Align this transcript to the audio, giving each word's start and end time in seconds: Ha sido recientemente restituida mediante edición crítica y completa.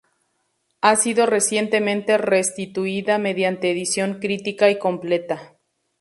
Ha 0.81 0.95
sido 0.95 1.27
recientemente 1.27 2.17
restituida 2.17 3.19
mediante 3.19 3.69
edición 3.69 4.17
crítica 4.19 4.71
y 4.71 4.79
completa. 4.79 5.59